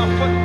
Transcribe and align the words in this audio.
comfort. 0.00 0.39